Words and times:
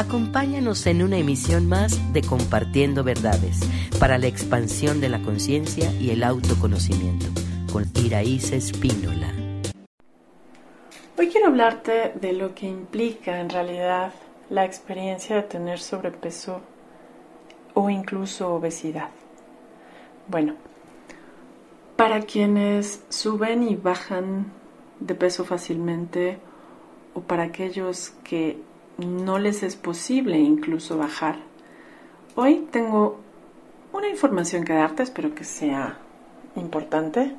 Acompáñanos 0.00 0.86
en 0.86 1.02
una 1.02 1.18
emisión 1.18 1.68
más 1.68 2.14
de 2.14 2.22
Compartiendo 2.22 3.04
Verdades 3.04 3.60
para 3.98 4.16
la 4.16 4.28
expansión 4.28 4.98
de 4.98 5.10
la 5.10 5.20
conciencia 5.20 5.92
y 5.92 6.08
el 6.08 6.22
autoconocimiento 6.24 7.26
con 7.70 7.84
Iraíz 8.02 8.50
Espínola. 8.50 9.30
Hoy 11.18 11.28
quiero 11.28 11.48
hablarte 11.48 12.14
de 12.18 12.32
lo 12.32 12.54
que 12.54 12.66
implica 12.66 13.42
en 13.42 13.50
realidad 13.50 14.14
la 14.48 14.64
experiencia 14.64 15.36
de 15.36 15.42
tener 15.42 15.78
sobrepeso 15.78 16.62
o 17.74 17.90
incluso 17.90 18.54
obesidad. 18.54 19.10
Bueno, 20.28 20.54
para 21.96 22.22
quienes 22.22 23.04
suben 23.10 23.68
y 23.68 23.76
bajan 23.76 24.46
de 24.98 25.14
peso 25.14 25.44
fácilmente 25.44 26.38
o 27.12 27.20
para 27.20 27.42
aquellos 27.42 28.14
que 28.24 28.69
no 28.98 29.38
les 29.38 29.62
es 29.62 29.76
posible 29.76 30.38
incluso 30.38 30.98
bajar, 30.98 31.36
hoy 32.34 32.66
tengo 32.70 33.18
una 33.92 34.08
información 34.08 34.64
que 34.64 34.72
darte, 34.72 35.02
espero 35.02 35.34
que 35.34 35.44
sea 35.44 35.98
importante, 36.56 37.34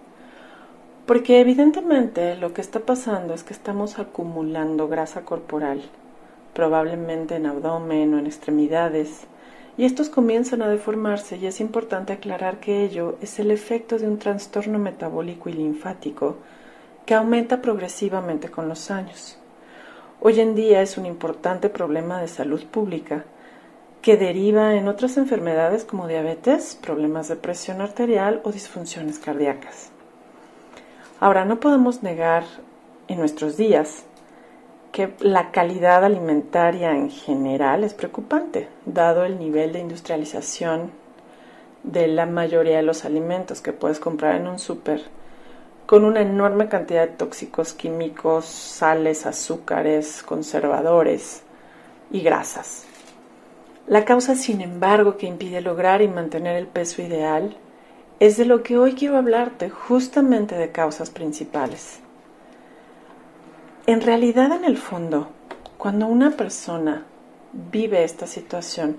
porque 1.05 1.39
evidentemente 1.39 2.35
lo 2.37 2.53
que 2.53 2.61
está 2.61 2.81
pasando 2.81 3.33
es 3.33 3.43
que 3.43 3.53
estamos 3.53 3.99
acumulando 3.99 4.87
grasa 4.87 5.21
corporal, 5.21 5.81
probablemente 6.53 7.35
en 7.35 7.45
abdomen 7.45 8.13
o 8.13 8.19
en 8.19 8.27
extremidades, 8.27 9.27
y 9.77 9.85
estos 9.85 10.09
comienzan 10.09 10.61
a 10.61 10.67
deformarse 10.67 11.37
y 11.37 11.47
es 11.47 11.59
importante 11.59 12.13
aclarar 12.13 12.59
que 12.59 12.83
ello 12.83 13.17
es 13.21 13.39
el 13.39 13.51
efecto 13.51 13.97
de 13.97 14.07
un 14.07 14.19
trastorno 14.19 14.77
metabólico 14.77 15.49
y 15.49 15.53
linfático 15.53 16.37
que 17.05 17.15
aumenta 17.15 17.61
progresivamente 17.61 18.49
con 18.49 18.67
los 18.67 18.91
años. 18.91 19.40
Hoy 20.23 20.39
en 20.39 20.53
día 20.53 20.83
es 20.83 20.99
un 20.99 21.07
importante 21.07 21.67
problema 21.67 22.21
de 22.21 22.27
salud 22.27 22.63
pública 22.65 23.25
que 24.03 24.17
deriva 24.17 24.75
en 24.75 24.87
otras 24.87 25.17
enfermedades 25.17 25.83
como 25.83 26.07
diabetes, 26.07 26.77
problemas 26.79 27.27
de 27.27 27.37
presión 27.37 27.81
arterial 27.81 28.39
o 28.43 28.51
disfunciones 28.51 29.17
cardíacas. 29.17 29.89
Ahora, 31.19 31.43
no 31.43 31.59
podemos 31.59 32.03
negar 32.03 32.43
en 33.07 33.17
nuestros 33.17 33.57
días 33.57 34.03
que 34.91 35.11
la 35.21 35.49
calidad 35.49 36.05
alimentaria 36.05 36.91
en 36.91 37.09
general 37.09 37.83
es 37.83 37.95
preocupante, 37.95 38.67
dado 38.85 39.25
el 39.25 39.39
nivel 39.39 39.73
de 39.73 39.79
industrialización 39.79 40.91
de 41.81 42.07
la 42.07 42.27
mayoría 42.27 42.77
de 42.77 42.83
los 42.83 43.05
alimentos 43.05 43.59
que 43.59 43.73
puedes 43.73 43.99
comprar 43.99 44.35
en 44.35 44.45
un 44.45 44.59
súper, 44.59 45.01
con 45.91 46.05
una 46.05 46.21
enorme 46.21 46.69
cantidad 46.69 47.05
de 47.05 47.15
tóxicos 47.15 47.73
químicos, 47.73 48.45
sales, 48.45 49.25
azúcares, 49.25 50.23
conservadores 50.23 51.43
y 52.11 52.21
grasas. 52.21 52.85
La 53.87 54.05
causa, 54.05 54.35
sin 54.35 54.61
embargo, 54.61 55.17
que 55.17 55.25
impide 55.25 55.59
lograr 55.59 56.01
y 56.01 56.07
mantener 56.07 56.55
el 56.55 56.67
peso 56.67 57.01
ideal 57.01 57.57
es 58.21 58.37
de 58.37 58.45
lo 58.45 58.63
que 58.63 58.77
hoy 58.77 58.93
quiero 58.93 59.17
hablarte, 59.17 59.69
justamente 59.69 60.55
de 60.55 60.71
causas 60.71 61.09
principales. 61.09 61.99
En 63.85 63.99
realidad, 63.99 64.53
en 64.53 64.63
el 64.63 64.77
fondo, 64.77 65.27
cuando 65.77 66.07
una 66.07 66.31
persona 66.31 67.03
vive 67.51 68.05
esta 68.05 68.27
situación, 68.27 68.95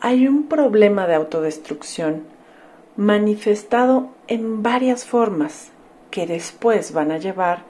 hay 0.00 0.26
un 0.26 0.48
problema 0.48 1.06
de 1.06 1.14
autodestrucción 1.14 2.24
manifestado 2.96 4.08
en 4.26 4.64
varias 4.64 5.04
formas 5.04 5.71
que 6.12 6.26
después 6.26 6.92
van 6.92 7.10
a 7.10 7.18
llevar 7.18 7.64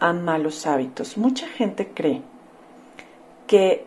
a 0.00 0.12
malos 0.12 0.66
hábitos. 0.66 1.16
Mucha 1.16 1.46
gente 1.46 1.88
cree 1.94 2.20
que 3.46 3.86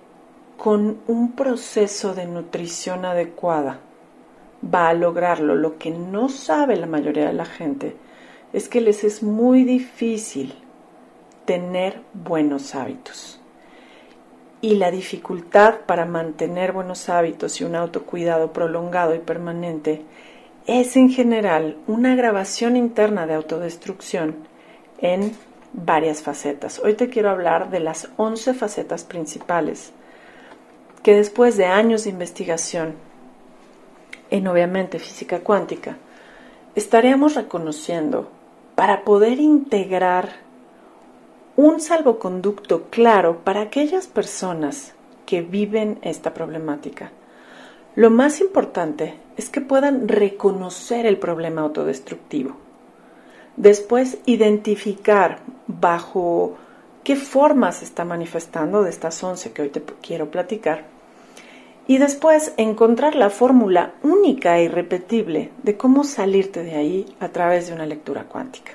con 0.58 1.00
un 1.06 1.34
proceso 1.34 2.16
de 2.16 2.26
nutrición 2.26 3.06
adecuada 3.06 3.82
va 4.64 4.90
a 4.90 4.94
lograrlo. 4.94 5.54
Lo 5.54 5.78
que 5.78 5.92
no 5.92 6.30
sabe 6.30 6.78
la 6.78 6.88
mayoría 6.88 7.28
de 7.28 7.34
la 7.34 7.46
gente 7.46 7.96
es 8.54 8.70
que 8.70 8.82
les 8.82 9.04
es 9.04 9.22
muy 9.22 9.64
difícil 9.66 10.56
tener 11.46 12.02
buenos 12.14 12.76
hábitos. 12.76 13.40
Y 14.62 14.76
la 14.76 14.92
dificultad 14.92 15.82
para 15.86 16.06
mantener 16.06 16.72
buenos 16.72 17.10
hábitos 17.10 17.60
y 17.60 17.66
un 17.66 17.76
autocuidado 17.76 18.54
prolongado 18.54 19.14
y 19.14 19.20
permanente 19.20 20.04
es 20.68 20.96
en 20.96 21.10
general 21.10 21.78
una 21.88 22.16
grabación 22.16 22.76
interna 22.76 23.26
de 23.26 23.34
autodestrucción 23.34 24.36
en 25.00 25.36
varias 25.74 26.22
facetas. 26.22 26.80
Hoy 26.80 26.94
te 26.96 27.10
quiero 27.10 27.30
hablar 27.30 27.70
de 27.70 27.80
las 27.80 28.10
11 28.18 28.54
facetas 28.54 29.04
principales 29.04 29.92
que 31.04 31.16
después 31.16 31.58
de 31.58 31.66
años 31.66 32.04
de 32.04 32.10
investigación 32.10 32.96
en 34.30 34.48
obviamente 34.48 35.00
física 35.00 35.40
cuántica, 35.40 35.98
estaríamos 36.76 37.36
reconociendo 37.36 38.30
para 38.76 39.04
poder 39.04 39.40
integrar 39.40 40.30
un 41.56 41.82
salvoconducto 41.82 42.84
claro 42.90 43.40
para 43.44 43.62
aquellas 43.62 44.08
personas 44.08 44.94
que 45.26 45.42
viven 45.42 46.00
esta 46.02 46.34
problemática. 46.34 47.12
Lo 47.96 48.10
más 48.10 48.40
importante 48.42 49.16
es 49.38 49.50
que 49.50 49.62
puedan 49.62 50.08
reconocer 50.08 51.06
el 51.06 51.18
problema 51.18 51.62
autodestructivo. 51.62 52.56
Después, 53.58 54.20
identificar 54.26 55.40
bajo 55.68 56.56
qué 57.04 57.16
formas 57.16 57.78
se 57.78 57.86
está 57.86 58.06
manifestando 58.06 58.84
de 58.84 58.90
estas 58.90 59.22
11 59.24 59.52
que 59.52 59.62
hoy 59.64 59.70
te 59.70 59.84
quiero 60.02 60.32
platicar. 60.32 60.86
Y 61.88 61.98
después, 61.98 62.54
encontrar 62.58 63.16
la 63.16 63.30
fórmula 63.30 63.94
única 64.04 64.58
e 64.58 64.66
irrepetible 64.66 65.52
de 65.64 65.76
cómo 65.76 66.04
salirte 66.04 66.64
de 66.64 66.76
ahí 66.76 67.16
a 67.20 67.30
través 67.30 67.68
de 67.68 67.74
una 67.74 67.86
lectura 67.86 68.26
cuántica. 68.26 68.74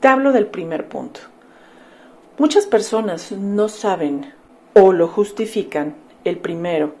Te 0.00 0.08
hablo 0.08 0.32
del 0.32 0.46
primer 0.46 0.88
punto 0.88 1.20
Muchas 2.36 2.66
personas 2.66 3.30
no 3.30 3.68
saben 3.68 4.32
o 4.74 4.92
lo 4.92 5.06
justifican, 5.06 5.94
el 6.24 6.38
primero, 6.38 6.96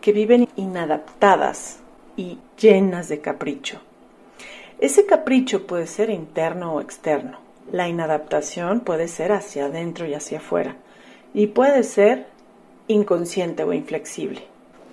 que 0.00 0.12
viven 0.12 0.48
inadaptadas 0.56 1.78
y 2.16 2.38
llenas 2.58 3.08
de 3.08 3.20
capricho. 3.20 3.80
Ese 4.78 5.04
capricho 5.06 5.66
puede 5.66 5.86
ser 5.86 6.10
interno 6.10 6.74
o 6.74 6.80
externo. 6.80 7.38
La 7.70 7.88
inadaptación 7.88 8.80
puede 8.80 9.08
ser 9.08 9.32
hacia 9.32 9.66
adentro 9.66 10.06
y 10.06 10.14
hacia 10.14 10.38
afuera. 10.38 10.76
Y 11.34 11.48
puede 11.48 11.82
ser 11.82 12.26
inconsciente 12.88 13.62
o 13.62 13.72
inflexible. 13.72 14.42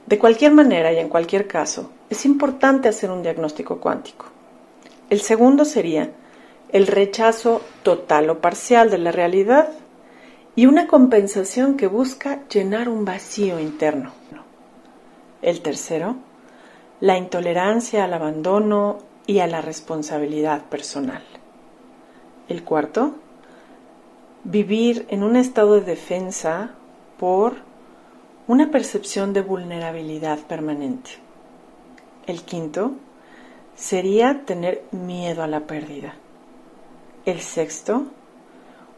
De 0.06 0.20
cualquier 0.20 0.54
manera 0.54 0.94
y 0.94 1.00
en 1.00 1.10
cualquier 1.10 1.48
caso, 1.48 1.92
es 2.10 2.26
importante 2.26 2.88
hacer 2.88 3.12
un 3.12 3.24
diagnóstico 3.24 3.80
cuántico. 3.80 4.26
El 5.10 5.22
segundo 5.22 5.66
sería 5.66 6.12
el 6.72 6.88
rechazo 6.88 7.62
total 7.84 8.30
o 8.30 8.40
parcial 8.40 8.90
de 8.90 8.98
la 8.98 9.12
realidad 9.12 9.70
y 10.56 10.66
una 10.66 10.88
compensación 10.88 11.78
que 11.78 11.88
busca 11.88 12.48
llenar 12.50 12.90
un 12.90 13.06
vacío 13.06 13.60
interno. 13.60 14.12
El 15.42 15.62
tercero, 15.62 16.16
la 17.00 17.18
intolerancia 17.18 18.04
al 18.04 18.14
abandono 18.14 18.98
y 19.28 19.40
a 19.40 19.48
la 19.48 19.62
responsabilidad 19.62 20.64
personal. 20.64 21.22
El 22.48 22.64
cuarto, 22.64 23.16
vivir 24.44 25.06
en 25.10 25.24
un 25.24 25.36
estado 25.36 25.76
de 25.76 25.82
defensa 25.82 26.72
por 27.20 27.56
una 28.48 28.72
percepción 28.72 29.34
de 29.34 29.42
vulnerabilidad 29.42 30.40
permanente. 30.40 31.12
El 32.26 32.44
quinto 32.44 32.94
sería 33.76 34.44
tener 34.46 34.84
miedo 34.92 35.44
a 35.44 35.48
la 35.48 35.62
pérdida. 35.62 36.16
El 37.26 37.42
sexto, 37.42 38.06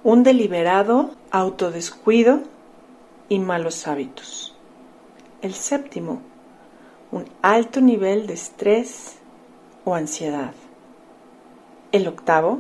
un 0.04 0.24
deliberado 0.24 1.12
autodescuido 1.32 2.42
y 3.28 3.40
malos 3.40 3.88
hábitos. 3.88 4.56
El 5.42 5.54
séptimo, 5.54 6.22
un 7.12 7.26
alto 7.42 7.80
nivel 7.80 8.28
de 8.28 8.34
estrés 8.34 9.16
o 9.86 9.96
ansiedad. 9.96 10.52
El 11.94 12.10
octavo 12.10 12.60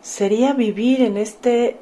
sería 0.00 0.54
vivir 0.54 1.02
en 1.02 1.18
este 1.18 1.76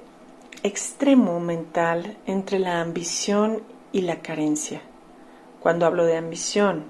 extremo 0.65 1.39
mental 1.39 2.17
entre 2.27 2.59
la 2.59 2.81
ambición 2.81 3.63
y 3.93 4.01
la 4.01 4.21
carencia. 4.21 4.83
Cuando 5.61 5.87
hablo 5.87 6.05
de 6.07 6.17
ambición, 6.17 6.87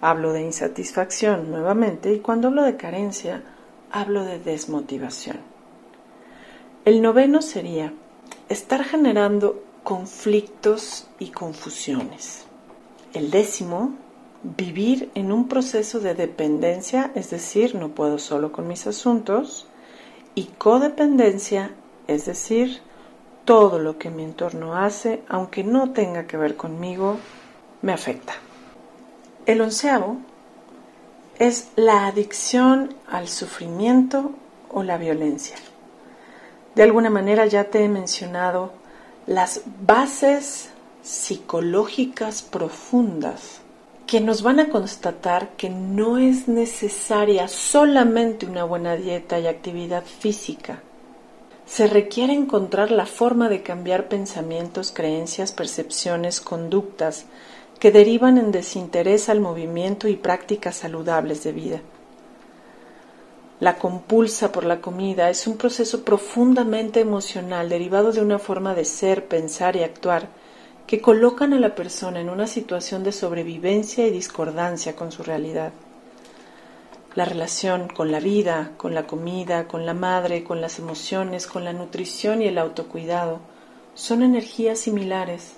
hablo 0.00 0.32
de 0.32 0.42
insatisfacción 0.42 1.50
nuevamente 1.50 2.12
y 2.12 2.20
cuando 2.20 2.48
hablo 2.48 2.62
de 2.62 2.76
carencia, 2.76 3.42
hablo 3.90 4.24
de 4.24 4.38
desmotivación. 4.38 5.38
El 6.84 7.02
noveno 7.02 7.42
sería 7.42 7.92
estar 8.48 8.84
generando 8.84 9.65
conflictos 9.86 11.06
y 11.20 11.28
confusiones. 11.28 12.44
El 13.14 13.30
décimo, 13.30 13.94
vivir 14.42 15.12
en 15.14 15.30
un 15.30 15.46
proceso 15.46 16.00
de 16.00 16.16
dependencia, 16.16 17.12
es 17.14 17.30
decir, 17.30 17.76
no 17.76 17.90
puedo 17.90 18.18
solo 18.18 18.50
con 18.50 18.66
mis 18.66 18.88
asuntos, 18.88 19.68
y 20.34 20.46
codependencia, 20.58 21.70
es 22.08 22.26
decir, 22.26 22.80
todo 23.44 23.78
lo 23.78 23.96
que 23.96 24.10
mi 24.10 24.24
entorno 24.24 24.74
hace, 24.74 25.22
aunque 25.28 25.62
no 25.62 25.92
tenga 25.92 26.26
que 26.26 26.36
ver 26.36 26.56
conmigo, 26.56 27.18
me 27.80 27.92
afecta. 27.92 28.32
El 29.46 29.60
onceavo 29.60 30.16
es 31.38 31.68
la 31.76 32.08
adicción 32.08 32.92
al 33.06 33.28
sufrimiento 33.28 34.32
o 34.68 34.82
la 34.82 34.98
violencia. 34.98 35.54
De 36.74 36.82
alguna 36.82 37.08
manera 37.08 37.46
ya 37.46 37.70
te 37.70 37.84
he 37.84 37.88
mencionado 37.88 38.84
las 39.26 39.62
bases 39.80 40.68
psicológicas 41.02 42.42
profundas 42.42 43.60
que 44.06 44.20
nos 44.20 44.42
van 44.42 44.60
a 44.60 44.68
constatar 44.68 45.50
que 45.56 45.68
no 45.68 46.16
es 46.16 46.46
necesaria 46.46 47.48
solamente 47.48 48.46
una 48.46 48.62
buena 48.62 48.94
dieta 48.94 49.40
y 49.40 49.48
actividad 49.48 50.04
física. 50.04 50.80
Se 51.66 51.88
requiere 51.88 52.34
encontrar 52.34 52.92
la 52.92 53.06
forma 53.06 53.48
de 53.48 53.62
cambiar 53.62 54.06
pensamientos, 54.08 54.92
creencias, 54.92 55.50
percepciones, 55.50 56.40
conductas 56.40 57.26
que 57.80 57.90
derivan 57.90 58.38
en 58.38 58.52
desinterés 58.52 59.28
al 59.28 59.40
movimiento 59.40 60.06
y 60.06 60.14
prácticas 60.14 60.76
saludables 60.76 61.42
de 61.42 61.50
vida. 61.50 61.80
La 63.58 63.78
compulsa 63.78 64.52
por 64.52 64.64
la 64.64 64.82
comida 64.82 65.30
es 65.30 65.46
un 65.46 65.56
proceso 65.56 66.04
profundamente 66.04 67.00
emocional 67.00 67.70
derivado 67.70 68.12
de 68.12 68.20
una 68.20 68.38
forma 68.38 68.74
de 68.74 68.84
ser, 68.84 69.28
pensar 69.28 69.76
y 69.76 69.82
actuar 69.82 70.28
que 70.86 71.00
colocan 71.00 71.54
a 71.54 71.58
la 71.58 71.74
persona 71.74 72.20
en 72.20 72.28
una 72.28 72.46
situación 72.46 73.02
de 73.02 73.12
sobrevivencia 73.12 74.06
y 74.06 74.10
discordancia 74.10 74.94
con 74.94 75.10
su 75.10 75.22
realidad. 75.22 75.72
La 77.14 77.24
relación 77.24 77.88
con 77.88 78.12
la 78.12 78.20
vida, 78.20 78.72
con 78.76 78.94
la 78.94 79.06
comida, 79.06 79.66
con 79.66 79.86
la 79.86 79.94
madre, 79.94 80.44
con 80.44 80.60
las 80.60 80.78
emociones, 80.78 81.46
con 81.46 81.64
la 81.64 81.72
nutrición 81.72 82.42
y 82.42 82.48
el 82.48 82.58
autocuidado 82.58 83.40
son 83.94 84.22
energías 84.22 84.80
similares 84.80 85.54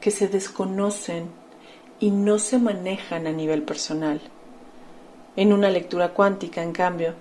que 0.00 0.10
se 0.10 0.26
desconocen 0.26 1.30
y 2.00 2.10
no 2.10 2.40
se 2.40 2.58
manejan 2.58 3.28
a 3.28 3.32
nivel 3.32 3.62
personal. 3.62 4.20
En 5.36 5.52
una 5.52 5.70
lectura 5.70 6.10
cuántica, 6.10 6.62
en 6.62 6.72
cambio, 6.72 7.14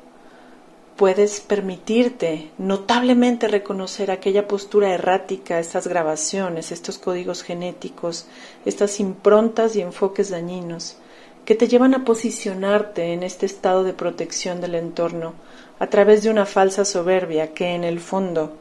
puedes 0.98 1.40
permitirte 1.40 2.52
notablemente 2.58 3.48
reconocer 3.48 4.12
aquella 4.12 4.48
postura 4.48 4.94
errática, 4.94 5.60
estas 5.60 5.88
grabaciones, 5.88 6.72
estos 6.72 6.98
códigos 6.98 7.42
genéticos, 7.42 8.28
estas 8.66 9.00
improntas 9.00 9.76
y 9.76 9.82
enfoques 9.82 10.30
dañinos 10.30 10.98
que 11.46 11.56
te 11.56 11.68
llevan 11.68 11.96
a 11.96 12.06
posicionarte 12.06 13.14
en 13.14 13.24
este 13.24 13.46
estado 13.46 13.84
de 13.84 13.94
protección 13.94 14.62
del 14.62 14.76
entorno 14.76 15.34
a 15.80 15.88
través 15.88 16.22
de 16.22 16.30
una 16.30 16.46
falsa 16.46 16.86
soberbia 16.86 17.54
que 17.54 17.74
en 17.74 17.84
el 17.84 18.00
fondo 18.00 18.58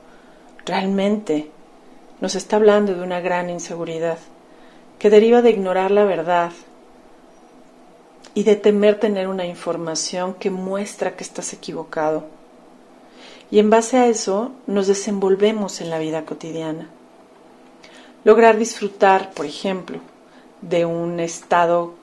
realmente 0.64 1.50
nos 2.20 2.34
está 2.34 2.56
hablando 2.56 2.94
de 2.94 3.02
una 3.02 3.20
gran 3.20 3.50
inseguridad 3.50 4.18
que 4.98 5.10
deriva 5.10 5.42
de 5.42 5.50
ignorar 5.50 5.90
la 5.90 6.04
verdad 6.04 6.52
y 8.34 8.44
de 8.44 8.56
temer 8.56 9.00
tener 9.00 9.28
una 9.28 9.46
información 9.46 10.34
que 10.34 10.50
muestra 10.50 11.16
que 11.16 11.24
estás 11.24 11.52
equivocado. 11.52 12.24
Y 13.50 13.58
en 13.58 13.70
base 13.70 13.96
a 13.96 14.06
eso 14.06 14.52
nos 14.66 14.86
desenvolvemos 14.86 15.80
en 15.80 15.90
la 15.90 15.98
vida 15.98 16.24
cotidiana. 16.24 16.88
Lograr 18.22 18.56
disfrutar, 18.56 19.32
por 19.32 19.46
ejemplo, 19.46 19.98
de 20.60 20.84
un 20.84 21.20
estado 21.20 21.94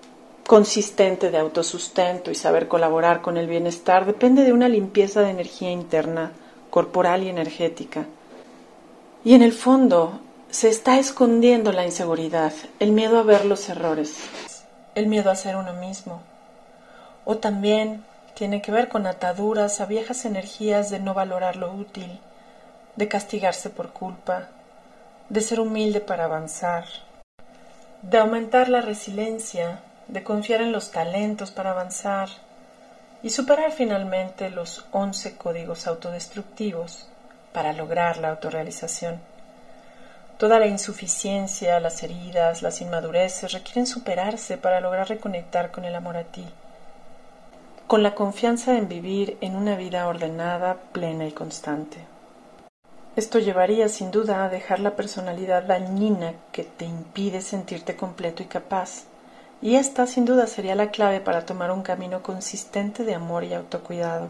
consistente 0.45 1.29
de 1.29 1.38
autosustento 1.38 2.31
y 2.31 2.35
saber 2.35 2.68
colaborar 2.68 3.21
con 3.21 3.38
el 3.38 3.47
bienestar 3.47 4.06
depende 4.06 4.44
de 4.44 4.53
una 4.53 4.69
limpieza 4.69 5.21
de 5.21 5.29
energía 5.29 5.71
interna, 5.71 6.31
corporal 6.69 7.24
y 7.24 7.29
energética. 7.29 8.06
Y 9.24 9.33
en 9.35 9.41
el 9.41 9.53
fondo 9.53 10.19
se 10.50 10.69
está 10.69 11.00
escondiendo 11.00 11.71
la 11.71 11.85
inseguridad, 11.85 12.53
el 12.79 12.94
miedo 12.94 13.19
a 13.19 13.24
ver 13.24 13.45
los 13.45 13.68
errores, 13.69 14.15
el 14.98 15.06
miedo 15.06 15.30
a 15.30 15.36
ser 15.36 15.56
uno 15.56 15.74
mismo. 15.74 16.22
O 17.24 17.38
también 17.38 18.04
tiene 18.34 18.64
que 18.64 18.72
ver 18.72 18.90
con 18.90 19.06
ataduras 19.06 19.80
a 19.80 19.86
viejas 19.86 20.26
energías 20.26 20.90
de 20.90 21.00
no 21.00 21.14
valorar 21.14 21.56
lo 21.56 21.72
útil, 21.72 22.20
de 22.96 23.08
castigarse 23.08 23.70
por 23.70 23.94
culpa, 23.94 24.48
de 25.30 25.42
ser 25.42 25.60
humilde 25.60 26.02
para 26.02 26.26
avanzar, 26.26 26.86
de 28.02 28.18
aumentar 28.18 28.70
la 28.70 28.82
resiliencia, 28.82 29.82
de 30.08 30.24
confiar 30.24 30.62
en 30.62 30.72
los 30.72 30.90
talentos 30.90 31.52
para 31.52 31.72
avanzar 31.72 32.30
y 33.22 33.30
superar 33.30 33.72
finalmente 33.72 34.50
los 34.50 34.86
once 34.92 35.38
códigos 35.38 35.86
autodestructivos 35.86 37.08
para 37.54 37.72
lograr 37.72 38.18
la 38.18 38.30
autorrealización. 38.30 39.22
Toda 40.38 40.60
la 40.60 40.68
insuficiencia, 40.68 41.80
las 41.80 42.04
heridas, 42.04 42.62
las 42.62 42.80
inmadureces 42.81 43.54
requieren 43.54 43.88
superarse 43.88 44.57
para 44.57 44.80
lograr 44.81 45.10
reconectar 45.10 45.72
con 45.72 45.84
el 45.84 45.95
amor 45.95 46.16
a 46.16 46.25
ti, 46.25 46.45
con 47.88 48.04
la 48.04 48.13
confianza 48.13 48.78
en 48.78 48.88
vivir 48.88 49.39
en 49.42 49.56
una 49.56 49.75
vida 49.75 50.07
ordenada, 50.07 50.78
plena 50.92 51.25
y 51.25 51.31
constante. 51.31 51.98
Esto 53.16 53.39
llevaría 53.39 53.89
sin 53.89 54.12
duda 54.12 54.45
a 54.45 54.50
dejar 54.50 54.80
la 54.80 54.95
personalidad 54.95 55.63
dañina 55.63 56.34
que 56.51 56.63
te 56.63 56.86
impide 56.86 57.42
sentirte 57.42 57.95
completo 57.95 58.44
y 58.44 58.45
capaz, 58.45 59.06
y 59.60 59.78
esta 59.78 60.06
sin 60.06 60.25
duda 60.25 60.45
sería 60.45 60.75
la 60.75 60.92
clave 60.92 61.19
para 61.19 61.48
tomar 61.48 61.72
un 61.72 61.81
camino 61.81 62.22
consistente 62.22 63.04
de 63.04 63.16
amor 63.16 63.44
y 63.44 63.56
autocuidado. 63.56 64.30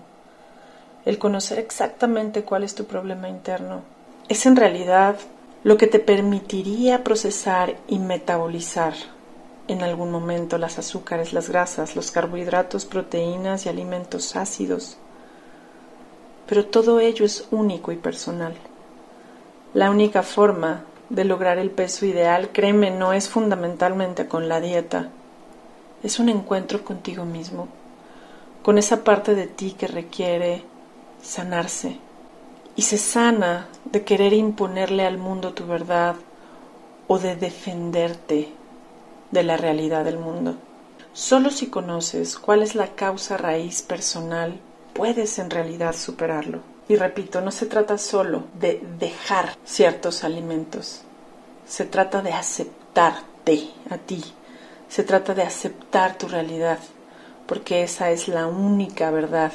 El 1.04 1.20
conocer 1.20 1.60
exactamente 1.60 2.44
cuál 2.44 2.64
es 2.64 2.76
tu 2.76 2.86
problema 2.86 3.28
interno 3.28 3.82
es 4.30 4.46
en 4.46 4.56
realidad 4.56 5.18
lo 5.64 5.78
que 5.78 5.88
te 5.88 6.00
permitiría 6.00 7.04
procesar 7.04 7.78
y 7.88 8.00
metabolizar 8.00 8.94
en 9.68 9.82
algún 9.84 10.12
momento 10.12 10.58
las 10.58 10.80
azúcares, 10.80 11.34
las 11.34 11.50
grasas, 11.50 11.96
los 11.96 12.12
carbohidratos, 12.12 12.86
proteínas 12.86 13.66
y 13.66 13.70
alimentos 13.70 14.36
ácidos. 14.36 14.98
Pero 16.48 16.66
todo 16.66 17.00
ello 17.00 17.26
es 17.26 17.48
único 17.52 17.92
y 17.92 17.98
personal. 17.98 18.54
La 19.74 19.92
única 19.92 20.24
forma 20.24 20.86
de 21.10 21.26
lograr 21.26 21.58
el 21.58 21.70
peso 21.70 22.06
ideal, 22.06 22.50
créeme, 22.54 22.92
no 22.92 23.14
es 23.14 23.28
fundamentalmente 23.30 24.28
con 24.28 24.48
la 24.48 24.62
dieta, 24.62 25.10
es 26.04 26.20
un 26.20 26.30
encuentro 26.30 26.84
contigo 26.84 27.26
mismo, 27.26 27.68
con 28.64 28.78
esa 28.78 29.04
parte 29.04 29.36
de 29.36 29.48
ti 29.48 29.76
que 29.78 29.88
requiere 29.88 30.64
sanarse, 31.22 32.00
y 32.78 32.84
se 32.84 33.00
sana 33.00 33.68
de 33.86 34.06
querer 34.06 34.34
imponerle 34.34 35.06
al 35.06 35.18
mundo 35.18 35.54
tu 35.54 35.66
verdad 35.66 36.16
o 37.08 37.18
de 37.18 37.36
defenderte 37.36 38.54
de 39.32 39.44
la 39.44 39.58
realidad 39.58 40.06
del 40.06 40.20
mundo. 40.20 40.56
Solo 41.12 41.50
si 41.50 41.68
conoces 41.68 42.38
cuál 42.38 42.62
es 42.62 42.76
la 42.76 42.90
causa 42.94 43.36
raíz 43.36 43.82
personal, 43.82 44.60
puedes 44.94 45.40
en 45.40 45.50
realidad 45.50 45.96
superarlo. 45.96 46.60
Y 46.88 46.96
repito, 46.96 47.42
no 47.42 47.52
se 47.52 47.66
trata 47.66 47.98
solo 47.98 48.44
de 48.54 48.82
dejar 49.00 49.58
ciertos 49.66 50.24
alimentos, 50.24 51.02
se 51.68 51.84
trata 51.84 52.22
de 52.22 52.32
aceptarte 52.32 53.72
a 53.90 53.98
ti, 53.98 54.24
se 54.88 55.04
trata 55.04 55.34
de 55.34 55.42
aceptar 55.42 56.18
tu 56.18 56.28
realidad, 56.28 56.78
porque 57.48 57.82
esa 57.82 58.12
es 58.12 58.28
la 58.28 58.46
única 58.46 59.10
verdad 59.10 59.52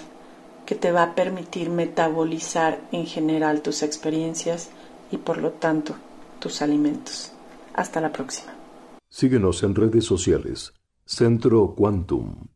que 0.66 0.74
te 0.74 0.92
va 0.92 1.02
a 1.02 1.14
permitir 1.14 1.70
metabolizar 1.70 2.80
en 2.92 3.06
general 3.06 3.62
tus 3.62 3.82
experiencias 3.82 4.70
y 5.10 5.18
por 5.18 5.38
lo 5.38 5.50
tanto 5.50 5.94
tus 6.38 6.62
alimentos. 6.62 7.32
Hasta 7.74 8.00
la 8.00 8.12
próxima. 8.12 8.54
Síguenos 9.08 9.62
en 9.62 9.74
redes 9.74 10.04
sociales. 10.04 10.72
Centro 11.04 11.74
Quantum. 11.74 12.51